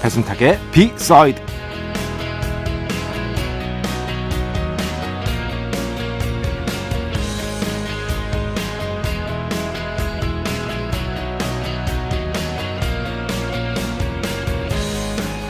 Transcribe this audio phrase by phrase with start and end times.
[0.00, 1.40] 배승탁의 비사이드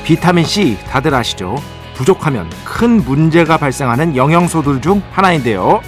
[0.05, 1.55] 비타민 C 다들 아시죠?
[1.94, 5.82] 부족하면 큰 문제가 발생하는 영양소들 중 하나인데요.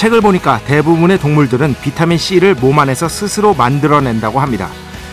[0.00, 4.70] 책을 보니까 대부분의 동물들은 비타민 C를 몸 안에서 스스로 만들어낸다고 합니다.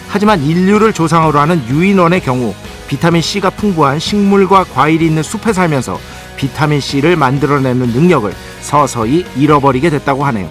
[0.08, 2.56] 하지만 인류를 조상으로 하는 유인원의 경우
[2.88, 6.00] 비타민 C가 풍부한 식물과 과일이 있는 숲에 살면서
[6.38, 10.50] 비타민 C를 만들어내는 능력을 서서히 잃어버리게 됐다고 하네요.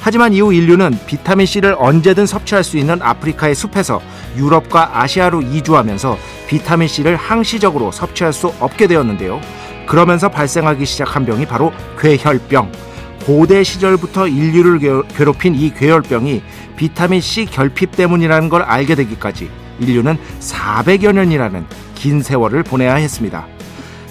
[0.00, 4.02] 하지만 이후 인류는 비타민 C를 언제든 섭취할 수 있는 아프리카의 숲에서
[4.36, 9.40] 유럽과 아시아로 이주하면서 비타민 C를 항시적으로 섭취할 수 없게 되었는데요.
[9.86, 12.89] 그러면서 발생하기 시작한 병이 바로 괴혈병.
[13.24, 16.42] 고대 시절부터 인류를 괴롭힌 이 괴혈병이
[16.76, 23.46] 비타민 C 결핍 때문이라는 걸 알게 되기까지 인류는 400여 년이라는 긴 세월을 보내야 했습니다.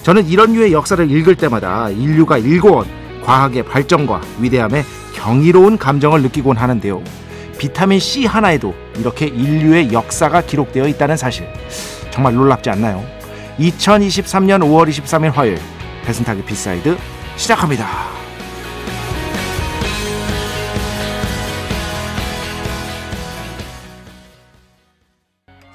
[0.02, 2.86] 저는 이런 류의 역사를 읽을 때마다 인류가 일궈온
[3.24, 4.84] 과학의 발전과 위대함에
[5.14, 7.02] 경이로운 감정을 느끼곤 하는데요.
[7.58, 11.46] 비타민 C 하나에도 이렇게 인류의 역사가 기록되어 있다는 사실
[12.10, 13.04] 정말 놀랍지 않나요?
[13.58, 15.58] 2023년 5월 23일 화요일
[16.04, 16.96] 배순탁의 B side
[17.36, 18.19] 시작합니다.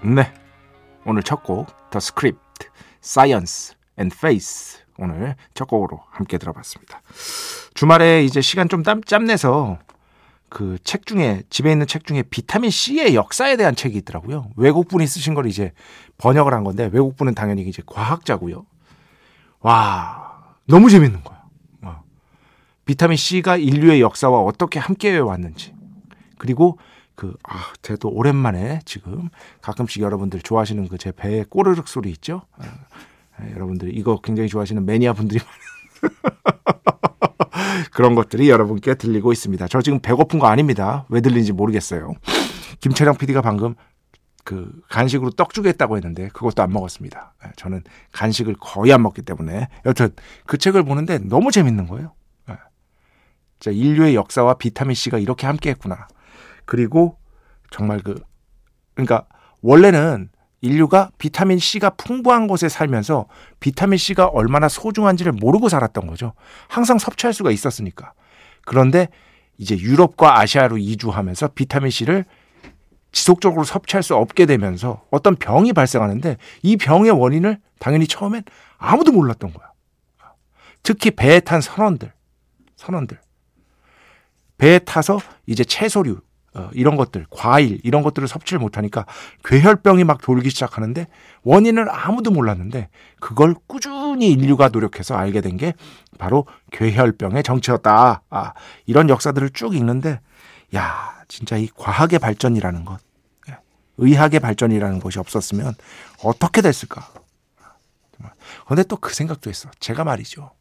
[0.05, 0.31] 네.
[1.03, 2.67] 오늘 첫 곡, The Script,
[3.03, 4.81] Science and Faith.
[4.99, 7.01] 오늘 첫 곡으로 함께 들어봤습니다.
[7.73, 9.79] 주말에 이제 시간 좀 짬, 짬내서
[10.49, 14.51] 그 책 중에, 집에 있는 책 중에 비타민 C의 역사에 대한 책이 있더라고요.
[14.55, 15.73] 외국분이 쓰신 걸 이제
[16.19, 18.65] 번역을 한 건데, 외국분은 당연히 이제 과학자고요.
[19.61, 21.41] 와, 너무 재밌는 거야.
[21.81, 22.03] 어.
[22.85, 25.73] 비타민 C가 인류의 역사와 어떻게 함께 왔는지.
[26.37, 26.77] 그리고
[27.15, 29.29] 그, 아, 저도 오랜만에 지금
[29.61, 32.41] 가끔씩 여러분들 좋아하시는 그 제 배의 꼬르륵 소리 있죠?
[32.57, 32.63] 아,
[33.37, 35.43] 아, 여러분들 이거 굉장히 좋아하시는 매니아 분들이
[37.91, 39.67] 그런 것들이 여러분께 들리고 있습니다.
[39.67, 41.05] 저 지금 배고픈 거 아닙니다.
[41.09, 42.13] 왜 들리는지 모르겠어요.
[42.81, 43.75] 김철영 PD가 방금
[44.43, 47.33] 그 간식으로 떡 주겠다고 했는데 그것도 안 먹었습니다.
[47.41, 50.09] 아, 저는 간식을 거의 안 먹기 때문에 여튼
[50.45, 52.13] 그 책을 보는데 너무 재밌는 거예요.
[53.59, 56.07] 자, 인류의 역사와 비타민 C가 이렇게 함께 했구나.
[56.65, 57.17] 그리고
[57.71, 58.15] 정말 그
[58.93, 59.25] 그러니까
[59.61, 60.29] 원래는
[60.61, 63.27] 인류가 비타민 C가 풍부한 곳에 살면서
[63.59, 66.33] 비타민 C가 얼마나 소중한지를 모르고 살았던 거죠.
[66.67, 68.13] 항상 섭취할 수가 있었으니까.
[68.65, 69.09] 그런데
[69.57, 72.25] 이제 유럽과 아시아로 이주하면서 비타민 C를
[73.11, 78.43] 지속적으로 섭취할 수 없게 되면서 어떤 병이 발생하는데 이 병의 원인을 당연히 처음엔
[78.77, 79.71] 아무도 몰랐던 거야.
[80.83, 82.11] 특히 배에 탄 선원들,
[82.75, 83.19] 선원들.
[84.57, 86.19] 배에 타서 이제 채소류, 어,
[86.73, 89.05] 이런 것들, 과일 이런 것들을 섭취를 못하니까
[89.43, 91.07] 괴혈병이 막 돌기 시작하는데
[91.43, 92.89] 원인을 아무도 몰랐는데
[93.19, 95.73] 그걸 꾸준히 인류가 노력해서 알게 된 게
[96.17, 98.21] 바로 괴혈병의 정체였다.
[98.29, 98.53] 아,
[98.85, 100.19] 이런 역사들을 쭉 읽는데
[100.75, 102.99] 야 진짜 이 과학의 발전이라는 것,
[103.49, 103.57] 예,
[103.97, 105.73] 의학의 발전이라는 것이 없었으면
[106.23, 107.09] 어떻게 됐을까?
[108.65, 109.69] 그런데 또 그 생각도 했어.
[109.79, 110.51] 제가 말이죠.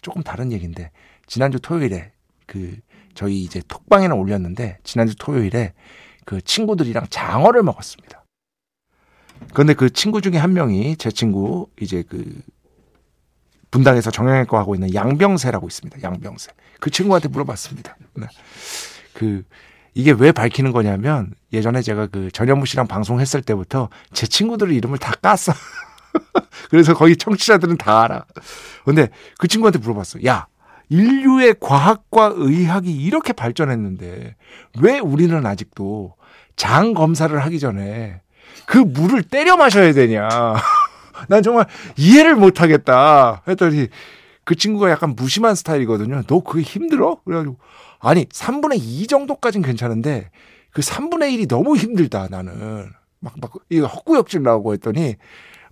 [0.00, 0.90] 조금 다른 얘기인데
[1.26, 2.12] 지난주 토요일에
[2.46, 2.76] 그
[3.18, 5.72] 저희 이제 톡방에는 올렸는데 지난주 토요일에
[6.24, 8.24] 그 친구들이랑 장어를 먹었습니다.
[9.52, 12.24] 그런데 그 친구 중에 한 명이 제 친구 이제 그
[13.72, 16.00] 분당에서 정형외과 하고 있는 양병세라고 있습니다.
[16.00, 16.52] 양병세.
[16.78, 17.96] 그 친구한테 물어봤습니다.
[18.14, 18.26] 네.
[19.14, 19.42] 그
[19.94, 25.10] 이게 왜 밝히는 거냐면 예전에 제가 그 전현무 씨랑 방송했을 때부터 제 친구들 이름을 다
[25.20, 25.56] 깠어.
[26.70, 28.26] 그래서 거의 청취자들은 다 알아.
[28.84, 30.24] 근데 그 친구한테 물어봤어.
[30.24, 30.46] 야,
[30.88, 34.36] 인류의 과학과 의학이 이렇게 발전했는데
[34.80, 36.14] 왜 우리는 아직도
[36.56, 38.20] 장 검사를 하기 전에
[38.66, 40.28] 그 물을 때려 마셔야 되냐.
[41.28, 43.42] 난 정말 이해를 못 하겠다.
[43.46, 43.88] 했더니
[44.44, 46.22] 그 친구가 약간 무심한 스타일이거든요.
[46.26, 47.18] 너 그게 힘들어?
[47.24, 47.56] 그래가지고
[48.00, 50.30] 아니 3분의 2 정도까진 괜찮은데
[50.70, 52.90] 그 3분의 1이 너무 힘들다 나는
[53.20, 55.16] 막 막 이거 헛구역질 나오고 했더니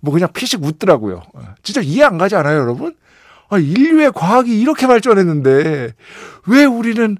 [0.01, 1.21] 뭐 그냥 피식 웃더라고요.
[1.33, 2.95] 어, 진짜 이해 안 가지 않아요, 여러분?
[3.49, 5.93] 아, 인류의 과학이 이렇게 발전했는데
[6.47, 7.17] 왜 우리는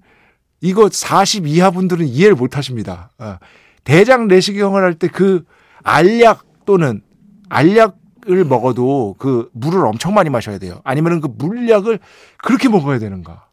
[0.62, 3.12] 이거 40 이하 분들은 이해를 못 하십니다.
[3.18, 3.40] 아,
[3.84, 5.46] 대장 내시경을 할 때 그
[5.84, 7.02] 알약 또는
[7.50, 10.82] 알약을 먹어도 그 물을 엄청 많이 마셔야 돼요.
[10.84, 12.00] 아니면은 그 물약을
[12.44, 13.48] 그렇게 먹어야 되는가?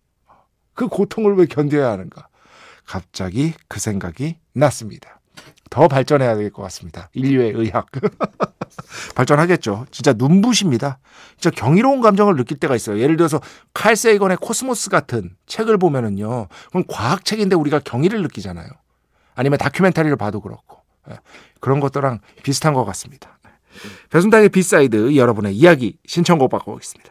[0.75, 2.27] 그 고통을 왜 견뎌야 하는가?
[2.85, 5.21] 갑자기 그 생각이 났습니다.
[5.75, 7.09] 더 발전해야 될 것 같습니다.
[7.15, 7.87] 인류의 의학.
[9.17, 9.87] 발전하겠죠.
[9.91, 10.99] 진짜 눈부십니다.
[11.37, 13.01] 진짜 경이로운 감정을 느낄 때가 있어요.
[13.01, 13.41] 예를 들어서
[13.73, 16.47] 칼 세이건의 코스모스 같은 책을 보면은요.
[16.67, 18.69] 그건 과학책인데 우리가 경이를 느끼잖아요.
[19.35, 20.79] 아니면 다큐멘터리를 봐도 그렇고.
[21.11, 21.17] 예.
[21.59, 23.41] 그런 것들랑 비슷한 것 같습니다.
[24.11, 27.11] 배순탁의 B side 여러분의 이야기 신청곡 받고 오겠습니다.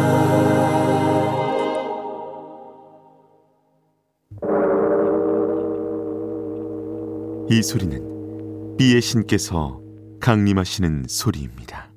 [7.51, 9.81] 이 소리는 비의 신께서
[10.21, 11.91] 강림하시는 소리입니다.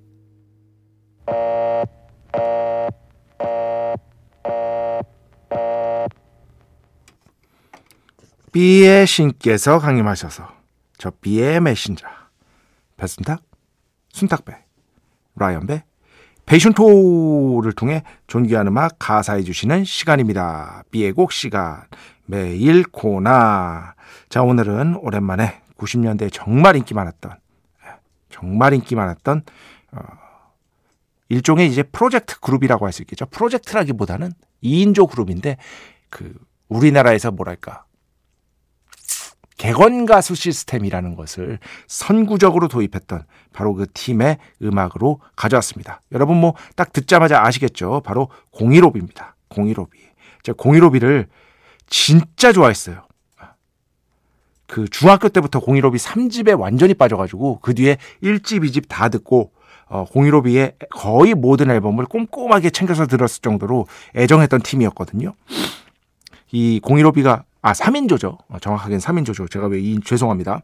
[8.51, 10.49] 비의 신께서 강림하셔서
[10.99, 12.05] 저 비의 메신저
[12.97, 13.45] 배순탁,
[14.09, 14.57] 순탁배,
[15.37, 15.85] 라이언배,
[16.47, 20.85] 베이션토를 통해 존귀한 음악 가사해 주시는 시간입니다.
[20.91, 21.83] 비의 곡 시간
[22.27, 23.95] 매일 코나
[24.29, 27.37] 자, 오늘은 오랜만에 90년대에 정말 인기 많았던,
[28.31, 29.43] 정말 인기 많았던,
[29.93, 30.01] 어,
[31.29, 33.27] 일종의 이제 프로젝트 그룹이라고 할 수 있겠죠.
[33.27, 34.33] 프로젝트라기보다는
[34.63, 35.57] 2인조 그룹인데,
[36.11, 36.35] 그,
[36.69, 37.85] 우리나라에서 뭐랄까,
[39.57, 46.01] 객원 가수 시스템이라는 것을 선구적으로 도입했던 바로 그 팀의 음악으로 가져왔습니다.
[46.13, 48.03] 여러분 뭐 딱 듣자마자 아시겠죠?
[48.05, 49.37] 바로 공일오비입니다.
[49.49, 49.99] 공일오비.
[50.43, 51.29] 제가 공일오비를
[51.87, 53.03] 진짜 좋아했어요.
[54.67, 59.53] 그 중학교 때부터 공일오비 3집에 완전히 빠져가지고 그 뒤에 1집, 2집 다 듣고
[59.87, 63.87] 어, 공일오비의 거의 모든 앨범을 꼼꼼하게 챙겨서 들었을 정도로
[64.17, 65.35] 애정했던 팀이었거든요.
[66.51, 68.37] 이 공일오B가 아 3인조죠.
[68.47, 69.51] 어, 정확하게는 3인조죠.
[69.51, 70.61] 제가 왜 이, 죄송합니다.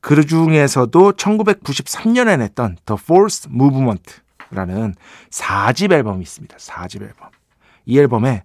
[0.00, 4.96] 그 중에서도 1993년에 냈던 The Fourth Movement라는
[5.30, 6.56] 4집 앨범이 있습니다.
[6.56, 7.28] 4집 앨범.
[7.84, 8.42] 이 앨범에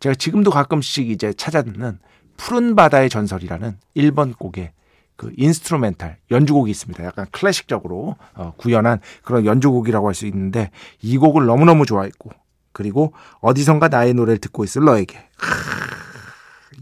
[0.00, 1.98] 제가 지금도 가끔씩 이제 찾아 듣는
[2.36, 4.72] 푸른 바다의 전설이라는 1번 곡의
[5.16, 7.02] 그 instrumental 연주곡이 있습니다.
[7.02, 10.70] 약간 클래식적으로 어, 구현한 그런 연주곡이라고 할 수 있는데
[11.00, 12.28] 이 곡을 너무너무 좋아했고
[12.72, 15.56] 그리고 어디선가 나의 노래를 듣고 있을 너에게 하,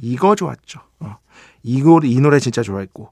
[0.05, 0.81] 이거 좋았죠.
[1.01, 1.17] 어,
[1.63, 3.11] 이거 이 노래 진짜 좋아했고.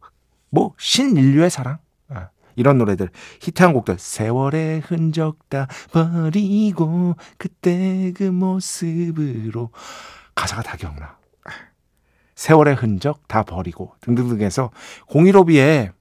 [0.51, 1.79] 뭐 신인류의 사랑?
[2.09, 3.09] 어, 이런 노래들.
[3.41, 3.97] 히트한 곡들.
[3.99, 9.71] 세월의 흔적 다 버리고 그때 그 모습으로.
[10.35, 11.17] 가사가 다 기억나.
[12.35, 14.71] 세월의 흔적 다 버리고 등등등 해서
[15.07, 15.93] 공일오비의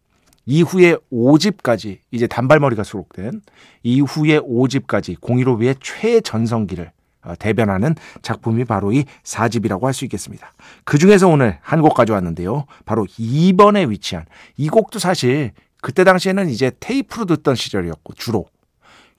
[0.45, 3.41] 이후에 5집까지 이제 단발머리가 수록된
[3.83, 6.91] 이후에 5집까지 공일오비의 최전성기를 어,
[7.39, 10.51] 대변하는 작품이 바로 이 4집이라고 할 수 있겠습니다.
[10.85, 12.65] 그 중에서 오늘 한 곡 가져왔는데요.
[12.85, 14.25] 바로 2번에 위치한
[14.57, 15.51] 이 곡도 사실
[15.81, 18.45] 그때 당시에는 이제 테이프로 듣던 시절이었고 주로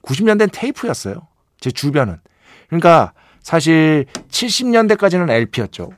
[0.03, 1.27] 90년대는 테이프였어요.
[1.59, 2.19] 제 주변은.
[2.67, 5.91] 그러니까 사실 70년대까지는 LP였죠.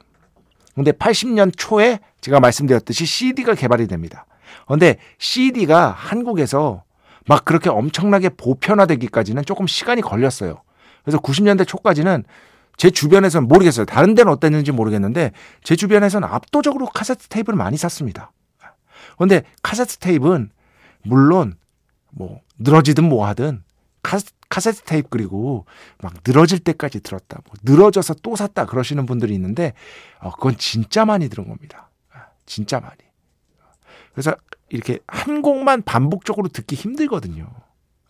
[0.74, 4.25] 근데 80년 초에 제가 말씀드렸듯이 CD가 개발이 됩니다.
[4.67, 6.83] 근데 CD가 한국에서
[7.27, 10.62] 막 그렇게 엄청나게 보편화되기까지는 조금 시간이 걸렸어요.
[11.05, 12.25] 그래서 90년대 초까지는
[12.77, 13.85] 제 주변에서는 모르겠어요.
[13.85, 15.31] 다른 데는 어땠는지 모르겠는데
[15.63, 18.31] 제 주변에서는 압도적으로 카세트 테이프를 많이 샀습니다.
[19.17, 20.50] 근데 카세트 테이프는
[21.03, 21.55] 물론
[22.12, 23.63] 뭐 늘어지든 뭐 하든
[24.01, 25.65] 카스, 카세트 테이프 그리고
[26.01, 27.39] 막 늘어질 때까지 들었다.
[27.45, 29.74] 뭐 늘어져서 또 샀다 그러시는 분들이 있는데
[30.19, 31.89] 어, 그건 진짜 많이 들은 겁니다.
[32.13, 32.97] 아, 진짜 많이.
[34.13, 34.35] 그래서
[34.69, 37.47] 이렇게 한 곡만 반복적으로 듣기 힘들거든요.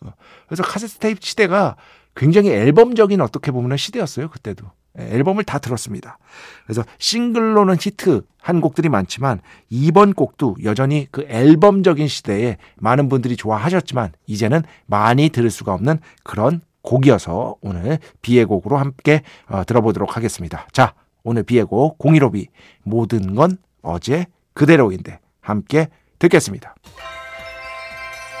[0.00, 0.12] 어,
[0.46, 1.76] 그래서 카세트 테이프 시대가
[2.16, 4.28] 굉장히 앨범적인 어떻게 보면 시대였어요.
[4.30, 4.66] 그때도.
[4.98, 6.18] 예, 앨범을 다 들었습니다.
[6.64, 14.62] 그래서 싱글로는 히트한 곡들이 많지만 이번 곡도 여전히 그 앨범적인 시대에 많은 분들이 좋아하셨지만 이제는
[14.86, 20.66] 많이 들을 수가 없는 그런 곡이어서 오늘 B의 곡으로 함께 어, 들어보도록 하겠습니다.
[20.72, 20.94] 자,
[21.24, 22.46] 오늘 B의 곡 015B
[22.84, 26.74] 모든 건 어제 그대로인데 함께 듣겠습니다.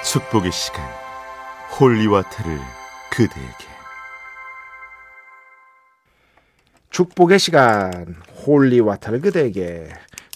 [0.04, 0.82] 축복의 시간
[1.78, 3.76] holy water를 그대에게
[6.90, 9.88] 축복의 시간 holy water를 그대에게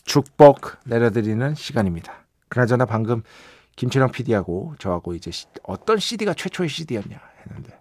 [0.04, 2.24] 축복 내려드리는 시간입니다.
[2.48, 3.22] 그나저나 방금
[3.76, 5.30] 김철영 PD하고 저하고 이제
[5.62, 7.80] 어떤 CD가 최초의 CD였냐 했는데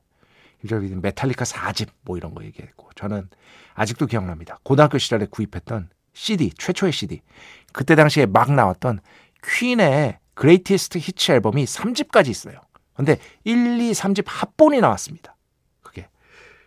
[0.62, 3.30] 김철영 PD 메탈리카 4집 뭐 이런 거 얘기했고 저는
[3.74, 4.60] 아직도 기억납니다.
[4.64, 7.22] 고등학교 시절에 구입했던 CD 최초의 CD
[7.74, 9.00] 그때 당시에 막 나왔던
[9.44, 12.62] 퀸의 Greatest Hits 앨범이 3집까지 있어요.
[13.00, 15.38] 근데 1, 2, 3집 합본이 나왔습니다.
[15.82, 16.10] 그게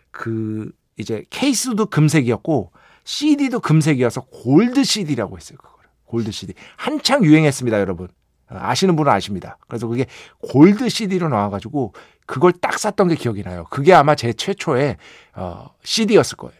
[0.09, 2.71] 그 이제 케이스도 금색이었고
[3.03, 5.59] CD도 금색이어서 골드 CD라고 했어요.
[5.59, 5.91] 그거를.
[6.05, 6.55] 골드 CD.
[6.75, 8.07] 한창 유행했습니다, 여러분.
[8.47, 9.59] 아시는 분은 아십니다.
[9.67, 10.07] 그래서 그게
[10.39, 11.93] 골드 CD로 나와가지고
[12.25, 13.67] 그걸 딱 샀던 게 기억이 나요.
[13.69, 14.97] 그게 아마 제 최초의
[15.35, 16.59] 어, CD였을 거예요.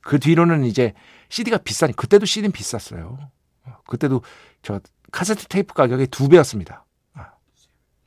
[0.00, 0.92] 그 뒤로는 이제
[1.28, 3.30] CD가 비싸니 그때도 CD는 비쌌어요.
[3.86, 4.22] 그때도
[4.62, 4.80] 저
[5.12, 6.84] 카세트 테이프 가격이 두 배였습니다.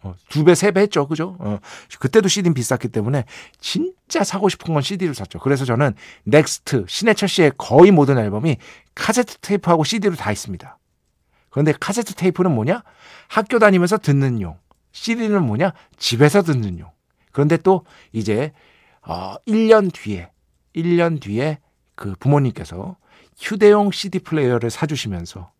[0.03, 1.07] 어, 두 배, 세 배 했죠.
[1.07, 1.35] 그죠?
[1.39, 1.59] 어,
[1.99, 3.25] 그때도 CD는 비쌌기 때문에
[3.59, 5.39] 진짜 사고 싶은 건 CD를 샀죠.
[5.39, 8.57] 그래서 저는 넥스트, 신해철 씨의 거의 모든 앨범이
[8.95, 10.77] 카세트 테이프하고 CD로 다 있습니다.
[11.49, 12.83] 그런데 카세트 테이프는 뭐냐?
[13.27, 14.57] 학교 다니면서 듣는 용.
[14.91, 15.73] CD는 뭐냐?
[15.97, 16.91] 집에서 듣는 용.
[17.31, 18.51] 그런데 또 이제
[19.01, 20.29] 어 1년 뒤에
[20.75, 21.59] 1년 뒤에
[21.95, 22.97] 그 부모님께서
[23.39, 25.51] 휴대용 CD 플레이어를 사주시면서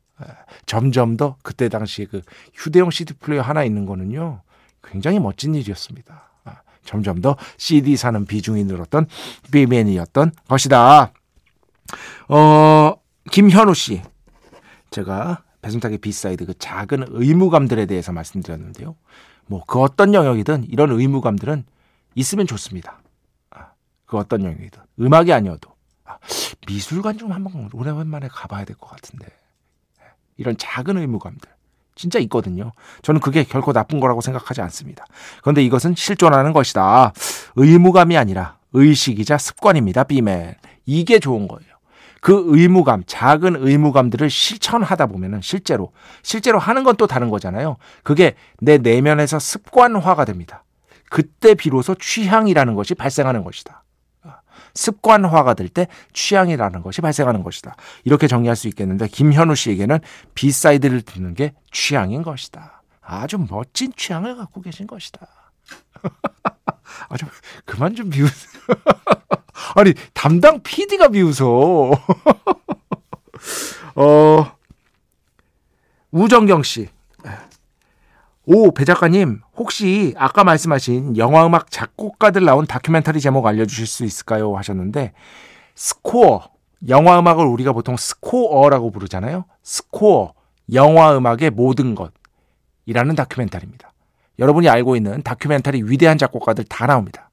[0.66, 2.22] 점점 더 그때 당시에 그
[2.54, 4.42] 휴대용 CD 플레이어 하나 있는 거는요
[4.84, 6.30] 굉장히 멋진 일이었습니다.
[6.46, 9.08] 아, 점점 더 CD 사는 비중이 늘었던
[9.52, 11.12] 비맨이었던 것이다.
[12.30, 12.94] 어
[13.32, 14.02] 김현우 씨
[14.90, 18.96] 제가 배순탁의 B side 그 작은 의무감들에 대해서 말씀드렸는데요.
[19.48, 21.66] 뭐 그 어떤 영역이든 이런 의무감들은
[22.16, 23.00] 있으면 좋습니다.
[23.52, 23.68] 아,
[24.06, 25.72] 그 어떤 영역이든 음악이 아니어도
[26.06, 26.18] 아,
[26.68, 29.28] 미술관 좀 한번 오랜만에 가봐야 될 것 같은데.
[30.38, 31.50] 이런 작은 의무감들
[31.96, 32.74] 진짜 있거든요.
[33.02, 35.06] 저는 그게 결코 나쁜 거라고 생각하지 않습니다.
[35.42, 37.12] 그런데 이것은 실존하는 것이다.
[37.56, 40.04] 의무감이 아니라 의식이자 습관입니다.
[40.04, 40.56] 비맨.
[40.86, 41.78] 이게 좋은 거예요.
[42.22, 45.92] 그 의무감, 작은 의무감들을 실천하다 보면은 실제로,
[46.24, 47.78] 실제로 하는 건 또 다른 거잖아요.
[48.04, 50.64] 그게 내 내면에서 습관화가 됩니다.
[51.10, 53.84] 그때 비로소 취향이라는 것이 발생하는 것이다.
[54.74, 57.76] 습관화가 될 때 취향이라는 것이 발생하는 것이다.
[58.04, 60.00] 이렇게 정리할 수 있겠는데 김현우 씨에게는
[60.34, 62.82] B side를 듣는 게 취향인 것이다.
[63.02, 65.28] 아주 멋진 취향을 갖고 계신 것이다.
[67.10, 67.26] 아주
[67.66, 68.64] 그만 좀 비웃으세요.
[69.76, 71.92] 아니 담당 PD가 비웃어.
[73.96, 74.52] 어
[76.12, 76.90] 우정경 씨.
[78.50, 84.56] 오, 배 작가님, 혹시 아까 말씀하신 영화음악 작곡가들 나온 다큐멘터리 제목 알려주실 수 있을까요?
[84.56, 85.12] 하셨는데,
[85.76, 86.48] 스코어,
[86.88, 89.44] 영화음악을 우리가 보통 스코어라고 부르잖아요.
[89.64, 90.34] 스코어,
[90.72, 92.14] 영화음악의 모든 것
[92.86, 93.92] 이라는 다큐멘터리입니다.
[94.40, 97.30] 여러분이 알고 있는 다큐멘터리 위대한 작곡가들 다 나옵니다.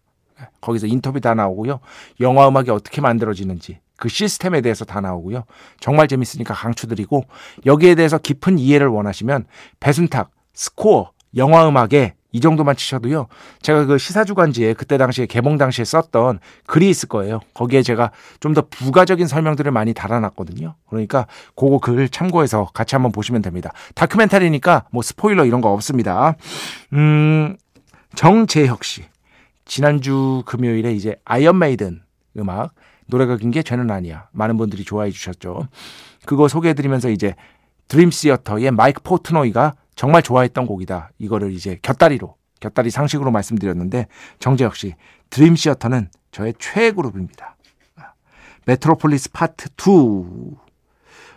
[0.61, 1.79] 거기서 인터뷰 다 나오고요.
[2.19, 5.45] 영화음악이 어떻게 만들어지는지, 그 시스템에 대해서 다 나오고요.
[5.79, 7.23] 정말 재밌으니까 강추드리고,
[7.67, 9.47] 여기에 대해서 깊은 이해를 원하시면,
[9.79, 13.29] 배순탁, 스코어, 영화 음악에 이 정도만 치셔도요.
[13.63, 17.39] 제가 그 시사주간지에 그때 당시에 개봉 당시에 썼던 글이 있을 거예요.
[17.55, 20.75] 거기에 제가 좀 더 부가적인 설명들을 많이 달아놨거든요.
[20.89, 23.71] 그러니까 그거 글 참고해서 같이 한번 보시면 됩니다.
[23.95, 26.35] 다큐멘터리니까 뭐 스포일러 이런 거 없습니다.
[26.93, 27.57] 음,
[28.17, 29.05] 정재혁 씨.
[29.65, 32.03] 지난주 금요일에 이제 아이언 메이든
[32.39, 32.75] 음악
[33.07, 34.29] 노래가 긴 게 죄는 아니야.
[34.33, 35.69] 많은 분들이 좋아해 주셨죠.
[36.27, 37.35] 그거 소개해 드리면서 이제
[37.87, 41.11] 드림 시어터의 마이크 포트노이가 정말 좋아했던 곡이다.
[41.19, 44.07] 이거를 이제 곁다리로, 곁다리 상식으로 말씀드렸는데
[44.39, 44.95] 정재혁 씨,
[45.31, 47.57] 드림 시어터는 저의 최애 그룹입니다.
[48.67, 50.57] Metropolis Part 2,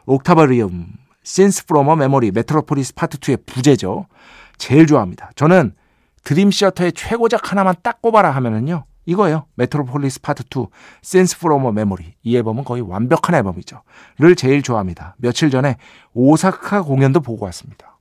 [0.05, 0.88] Octavarium,
[1.24, 4.07] Scenes from a Memory, Metropolis Part 2의 부제죠.
[4.57, 5.31] 제일 좋아합니다.
[5.35, 5.73] 저는
[6.23, 8.85] 드림 시어터의 최고작 하나만 딱 꼽아라 하면은요.
[9.05, 9.45] 이거예요.
[9.55, 10.67] Metropolis Part 2,
[11.01, 12.13] Scenes from a Memory.
[12.23, 13.81] 이 앨범은 거의 완벽한 앨범이죠.
[14.19, 15.15] 를 제일 좋아합니다.
[15.17, 15.77] 며칠 전에
[16.13, 17.97] 오사카 공연도 보고 왔습니다.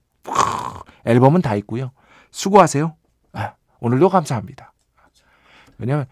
[1.06, 1.92] 앨범은 다 있고요.
[2.30, 2.94] 수고하세요.
[3.32, 4.72] 아, 오늘도 감사합니다.
[5.78, 6.06] 왜냐면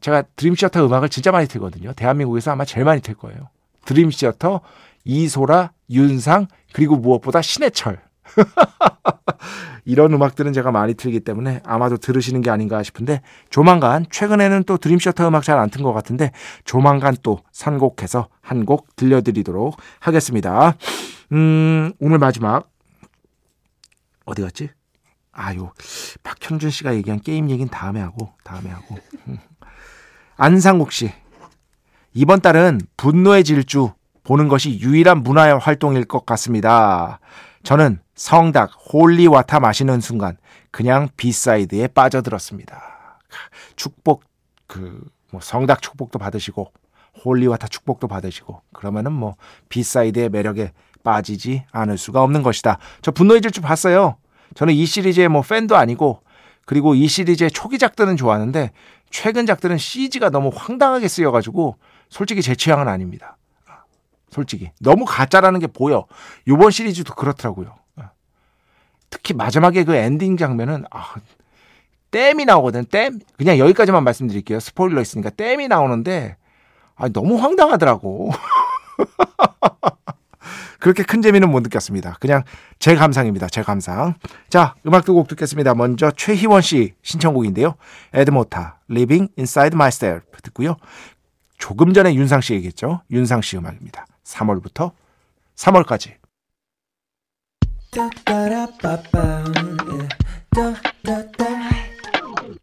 [0.00, 1.92] 제가 드림시어터 음악을 진짜 많이 틀거든요.
[1.94, 3.48] 대한민국에서 아마 제일 많이 틀 거예요.
[3.84, 4.60] 드림시어터,
[5.04, 8.00] 이소라, 윤상, 그리고 무엇보다 신해철.
[9.84, 15.26] 이런 음악들은 제가 많이 틀기 때문에 아마도 들으시는 게 아닌가 싶은데 조만간 최근에는 또 드림셔터
[15.28, 16.30] 음악 잘 안 튼 것 같은데
[16.64, 20.74] 조만간 또 선곡해서 한 곡 들려드리도록 하겠습니다.
[21.32, 22.68] 음, 오늘 마지막
[24.24, 24.70] 어디 갔지?
[25.32, 25.70] 아유,
[26.22, 28.96] 박현준 씨가 얘기한 게임 얘기는 다음에 하고 다음에 하고.
[29.28, 29.38] 음.
[30.36, 31.12] 안상국 씨.
[32.12, 33.92] 이번 달은 분노의 질주
[34.24, 37.20] 보는 것이 유일한 문화 활동일 것 같습니다.
[37.62, 40.36] 저는 성닭 holy water 마시는 순간
[40.70, 43.18] 그냥 B side에 빠져들었습니다.
[43.76, 44.24] 축복
[44.66, 46.72] 그 뭐 성닭 축복도 받으시고
[47.24, 49.36] holy water 축복도 받으시고 그러면은 뭐
[49.68, 52.78] B side의 매력에 빠지지 않을 수가 없는 것이다.
[53.02, 54.16] 저 분노의 질주 봤어요.
[54.54, 56.22] 저는 이 시리즈의 뭐 팬도 아니고
[56.66, 58.70] 그리고 이 시리즈의 초기작들은 좋아하는데
[59.10, 61.76] 최근 작들은 CG가 너무 황당하게 쓰여가지고
[62.08, 63.36] 솔직히 제 취향은 아닙니다.
[64.30, 66.06] 솔직히 너무 가짜라는 게 보여.
[66.46, 67.74] 이번 시리즈도 그렇더라고요.
[69.10, 71.14] 특히 마지막에 그 엔딩 장면은 아,
[72.12, 72.84] 댐이 나오거든.
[72.86, 74.60] 댐 그냥 여기까지만 말씀드릴게요.
[74.60, 76.36] 스포일러 있으니까 댐이 나오는데
[76.94, 78.30] 아, 너무 황당하더라고.
[80.80, 82.16] 그렇게 큰 재미는 못 느꼈습니다.
[82.20, 82.42] 그냥
[82.78, 83.48] 제 감상입니다.
[83.48, 84.14] 제 감상.
[84.48, 85.74] 자, 음악 두 곡 듣겠습니다.
[85.74, 87.74] 먼저 최희원 씨 신청곡인데요.
[88.14, 90.76] 에드모타, Living Inside Myself 듣고요.
[91.58, 93.02] 조금 전에 윤상 씨 얘기했죠.
[93.10, 94.06] 윤상 씨 음악입니다.
[94.24, 94.92] 3월부터
[95.56, 96.14] 3월까지.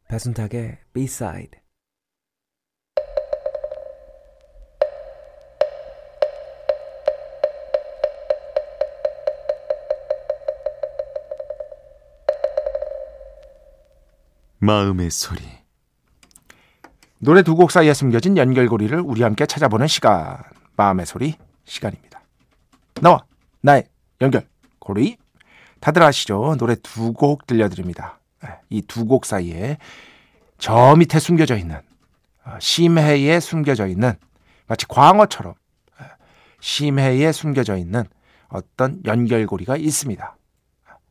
[0.09, 1.59] 배순탁의 B-side
[14.59, 15.41] 마음의 소리.
[17.19, 20.37] 노래 두 곡 사이에 숨겨진 연결고리를 우리 함께 찾아보는 시간.
[20.75, 22.21] 마음의 소리 시간입니다.
[23.01, 23.23] 나와
[23.61, 23.85] 나의
[24.21, 25.17] 연결고리.
[25.79, 26.55] 다들 아시죠?
[26.57, 28.19] 노래 두 곡 들려드립니다.
[28.43, 29.77] 네, 이두 곡 사이에
[30.59, 31.79] 저 밑에 숨겨져 있는
[32.45, 34.13] 어, 심해에 숨겨져 있는
[34.67, 35.53] 마치 광어처럼
[35.99, 36.05] 네,
[36.59, 38.05] 심해에 숨겨져 있는
[38.49, 40.37] 어떤 연결고리가 있습니다.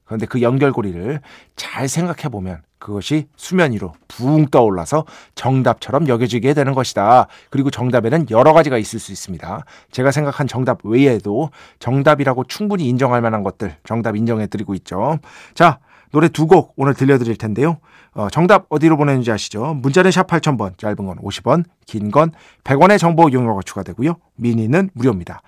[0.05, 1.21] 그런데 그 연결고리를
[1.57, 7.27] 잘 생각해 보면 그것이 수면 위로 붕 떠올라서 정답처럼 여겨지게 되는 것이다.
[7.51, 9.65] 그리고 정답에는 여러 가지가 있을 수 있습니다.
[9.91, 15.19] 제가 생각한 정답 외에도 정답이라고 충분히 인정할 만한 것들 정답 인정해 드리고 있죠.
[15.55, 15.79] 자,
[16.13, 17.79] 노래 두 곡 오늘 들려드릴 텐데요.
[18.15, 19.75] 어, 정답 어디로 보내는지 아시죠?
[19.75, 22.31] 문자는 샵 8000번, 짧은 건 50원, 긴 건
[22.65, 24.15] 100원의 정보 이용료가 추가되고요.
[24.37, 25.41] 미니는 무료입니다.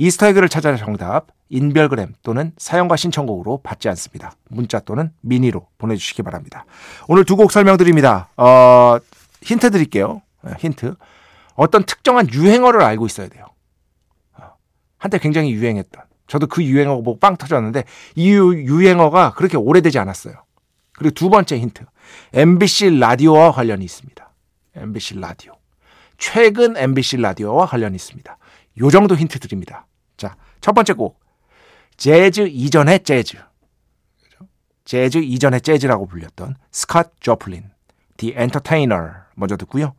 [0.00, 4.32] 이스타에그를 찾아 정답 인별그램 또는 사용과 신청곡으로 받지 않습니다.
[4.48, 6.64] 문자 또는 미니로 보내주시기 바랍니다.
[7.06, 8.30] 오늘 두 곡 설명드립니다.
[8.38, 8.96] 어,
[9.42, 10.22] 힌트 드릴게요.
[10.42, 10.94] 네, 힌트.
[11.54, 13.44] 어떤 특정한 유행어를 알고 있어야 돼요.
[14.38, 14.52] 어,
[14.96, 16.02] 한때 굉장히 유행했던.
[16.28, 17.84] 저도 그 유행어 보고 빵 터졌는데
[18.14, 20.34] 이 유행어가 그렇게 오래되지 않았어요.
[20.92, 21.84] 그리고 두 번째 힌트.
[22.32, 24.32] MBC 라디오와 관련이 있습니다.
[24.76, 25.52] MBC 라디오.
[26.16, 28.38] 최근 MBC 라디오와 관련이 있습니다.
[28.78, 29.86] 요 정도 힌트 드립니다.
[30.20, 31.18] 자, 첫 번째 곡.
[31.96, 33.38] 재즈 이전의 재즈.
[34.84, 37.70] 재즈 이전의 재즈라고 불렸던 스캇 조플린,
[38.18, 39.94] The Entertainer 먼저 듣고요.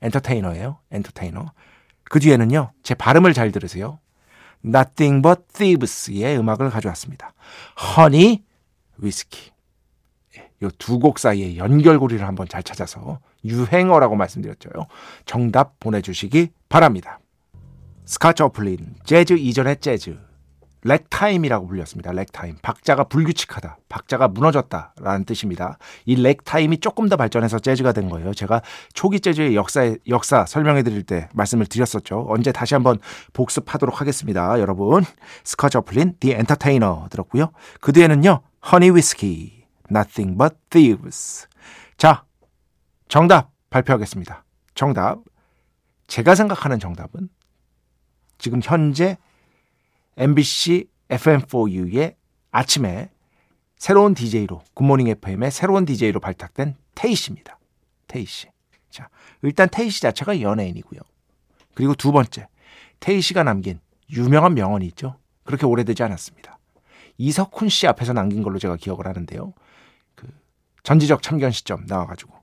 [0.00, 0.78] 엔터테이너예요.
[0.92, 1.46] 엔터테이너.
[2.04, 2.72] 그 뒤에는요.
[2.84, 3.98] 제 발음을 잘 들으세요.
[4.64, 7.32] Nothing But Thieves의 음악을 가져왔습니다.
[7.96, 8.44] 허니
[8.98, 9.50] 위스키.
[10.62, 14.70] 이 두 곡 사이의 연결고리를 한번 잘 찾아서 유행어라고 말씀드렸죠.
[15.24, 17.18] 정답 보내주시기 바랍니다.
[18.04, 20.18] 스카 조플린, 재즈 이전의 재즈.
[20.84, 22.10] 래그타임이라고 불렸습니다.
[22.10, 22.56] 래그타임.
[22.60, 23.78] 박자가 불규칙하다.
[23.88, 25.78] 박자가 무너졌다 라는 뜻입니다.
[26.06, 28.34] 이 래그타임이 조금 더 발전해서 재즈가 된 거예요.
[28.34, 28.62] 제가
[28.92, 32.26] 초기 재즈의 역사 역사 설명해 드릴 때 말씀을 드렸었죠.
[32.28, 32.98] 언제 다시 한번
[33.32, 34.58] 복습하도록 하겠습니다.
[34.58, 35.04] 여러분.
[35.44, 37.52] 스캇 조플린 The Entertainer 들었고요.
[37.80, 38.40] 그 뒤에는요.
[38.72, 41.46] Honey Whiskey Nothing But Thieves.
[41.96, 42.24] 자,
[43.06, 44.44] 정답 발표하겠습니다.
[44.74, 45.18] 정답.
[46.08, 47.28] 제가 생각하는 정답은
[48.42, 49.18] 지금 현재
[50.16, 52.16] MBC FM4U의
[52.50, 53.08] 아침에
[53.76, 57.60] 새로운 DJ로 굿모닝 FM의 새로운 DJ로 발탁된 테이 씨입니다.
[58.08, 58.48] 테이 씨.
[58.90, 59.08] 자,
[59.42, 61.00] 일단 테이 씨 자체가 연예인이고요.
[61.74, 62.48] 그리고 두 번째,
[62.98, 63.78] 테이 씨가 남긴
[64.10, 65.16] 유명한 명언이 있죠.
[65.44, 66.58] 그렇게 오래되지 않았습니다.
[67.18, 69.54] 이석훈 씨 앞에서 남긴 걸로 제가 기억을 하는데요.
[70.16, 70.26] 그
[70.82, 72.34] 전지적 참견 시점 나와가지고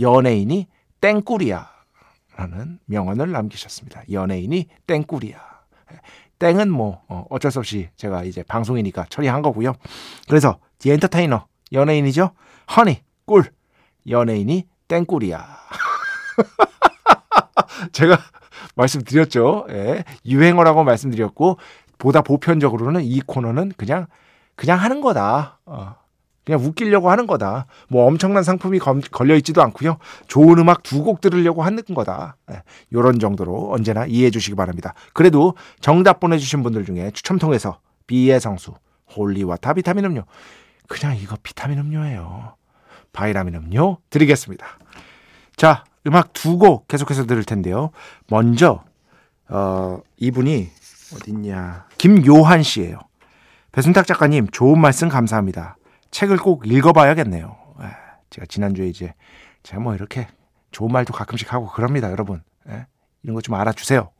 [0.00, 0.68] 연예인이
[1.00, 1.73] 땡꿀이야
[2.36, 4.02] 라는 명언을 남기셨습니다.
[4.10, 5.38] 연예인이 땡꿀이야.
[6.38, 9.74] 땡은 뭐 어, 어쩔 수 없이 제가 이제 방송이니까 처리한 거고요.
[10.28, 12.30] 그래서 디 엔터테이너 연예인이죠?
[12.76, 13.44] 허니, 꿀.
[14.08, 15.46] 연예인이 땡꿀이야.
[17.92, 18.18] 제가
[18.74, 19.66] 말씀드렸죠.
[19.70, 20.04] 예.
[20.26, 21.58] 유행어라고 말씀드렸고,
[21.98, 24.06] 보다 보편적으로는 이 코너는 그냥,
[24.56, 25.60] 그냥 하는 거다.
[25.64, 25.96] 어.
[26.44, 27.66] 그냥 웃기려고 하는 거다.
[27.88, 29.96] 뭐 엄청난 상품이 걸려 있지도 않고요.
[30.28, 32.36] 좋은 음악 두 곡 들으려고 하는 거다.
[32.52, 34.94] 예, 요런 정도로 언제나 이해해 주시기 바랍니다.
[35.12, 38.74] 그래도 정답 보내주신 분들 중에 추첨 통해서 비의 성수,
[39.16, 40.24] holy water 비타민 음료.
[40.88, 42.54] 그냥 이거 비타민 음료예요.
[43.12, 44.66] 바이라민 음료 드리겠습니다.
[45.56, 47.90] 자, 음악 두 곡 계속해서 들을 텐데요.
[48.28, 48.84] 먼저
[49.48, 50.68] 어, 이분이
[51.14, 51.86] 어딨냐.
[51.98, 52.98] 김요한 씨예요.
[53.72, 55.76] 배순탁 작가님 좋은 말씀 감사합니다.
[56.14, 57.56] 책을 꼭 읽어봐야겠네요.
[57.82, 57.86] 예,
[58.30, 59.14] 제가 지난주에 이제
[59.64, 60.28] 제가 뭐 이렇게
[60.70, 62.40] 좋은 말도 가끔씩 하고 그럽니다, 여러분.
[62.68, 62.86] 예,
[63.24, 64.10] 이런 거 좀 알아주세요.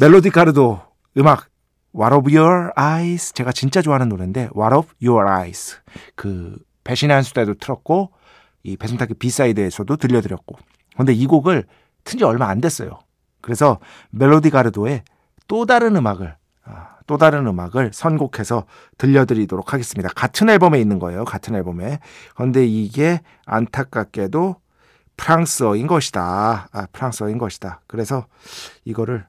[0.00, 0.80] 멜로디 가르도
[1.18, 1.50] 음악
[1.94, 5.76] What of Your Eyes 제가 진짜 좋아하는 노래인데 What of Your Eyes
[6.16, 8.10] 그 배신의 한 수다에도 틀었고
[8.62, 10.56] 이 배순탁의 B side에서도 들려드렸고
[10.96, 11.64] 근데 이 곡을
[12.04, 13.00] 튼 지 얼마 안 됐어요.
[13.42, 13.78] 그래서
[14.10, 15.04] 멜로디 가르도의
[15.46, 16.36] 또 다른 음악을 아,
[17.06, 18.64] 또 다른 음악을 선곡해서
[18.98, 20.08] 들려드리도록 하겠습니다.
[20.14, 21.24] 같은 앨범에 있는 거예요.
[21.24, 21.98] 같은 앨범에.
[22.34, 24.56] 그런데 이게 안타깝게도
[25.16, 26.68] 프랑스어인 것이다.
[26.72, 27.80] 아, 프랑스어인 것이다.
[27.86, 28.26] 그래서
[28.84, 29.26] 이거를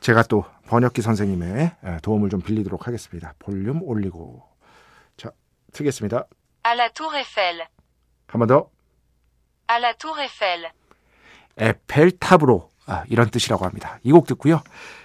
[0.00, 3.34] 제가 또 번역기 선생님의 도움을 좀 빌리도록 하겠습니다.
[3.38, 4.42] 볼륨 올리고.
[5.16, 5.30] 자,
[5.72, 6.26] 트겠습니다.
[6.62, 7.66] À la Tour Eiffel.
[8.28, 8.70] 한번 더.
[9.66, 10.66] À la Tour Eiffel.
[11.56, 12.70] 에펠탑으로.
[12.86, 13.98] 아, 이런 뜻이라고 합니다.
[14.02, 14.62] 이 곡 듣고요.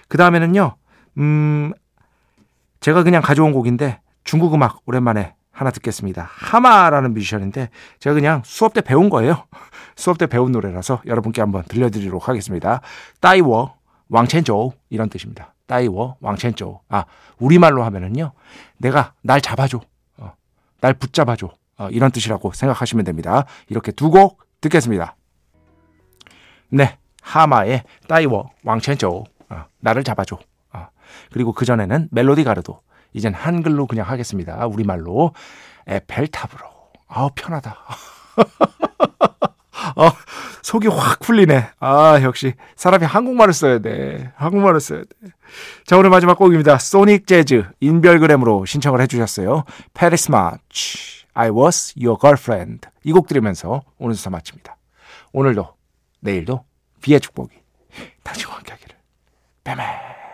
[0.08, 0.76] 그 다음에는요.
[1.18, 1.72] 음,
[2.80, 6.28] 제가 그냥 가져온 곡인데 중국 음악 오랜만에 하나 듣겠습니다.
[6.32, 9.46] 하마라는 뮤지션인데 제가 그냥 수업 때 배운 거예요.
[9.96, 12.80] 수업 때 배운 노래라서 여러분께 한번 들려드리도록 하겠습니다.
[13.20, 13.74] 따이워
[14.08, 15.54] 왕첸조 이런 뜻입니다.
[15.66, 16.80] 따이워 왕첸조.
[16.90, 17.04] 아
[17.38, 18.32] 우리말로 하면은요.
[18.78, 19.80] 내가 날 잡아줘.
[20.18, 20.32] 어,
[20.80, 21.48] 날 붙잡아줘.
[21.78, 23.46] 어, 이런 뜻이라고 생각하시면 됩니다.
[23.68, 25.16] 이렇게 두 곡 듣겠습니다.
[26.68, 26.98] 네.
[27.22, 29.24] 하마의 따이워 왕첸조.
[29.48, 30.38] 어, 나를 잡아줘.
[31.32, 32.80] 그리고 그전에는 멜로디 가르도.
[33.12, 34.66] 이젠 한글로 그냥 하겠습니다.
[34.66, 35.32] 우리말로.
[35.86, 36.66] 에펠탑으로.
[37.08, 37.76] 아우, 편하다.
[39.96, 40.08] 어,
[40.62, 41.70] 속이 확 풀리네.
[41.80, 44.32] 아, 역시 사람이 한국말을 써야 돼.
[44.36, 45.28] 한국말을 써야 돼.
[45.86, 46.78] 자, 오늘 마지막 곡입니다.
[46.78, 49.64] 소닉 재즈 인별그램으로 신청을 해주셨어요.
[49.94, 52.88] Paris March, I was your girlfriend.
[53.04, 54.76] 이 곡 들으면서 오늘 수사 마칩니다.
[55.32, 55.68] 오늘도,
[56.20, 56.64] 내일도
[57.00, 57.54] 비의 축복이
[58.24, 58.96] 당신과 함께 하기를.
[59.64, 60.25] 뱀에.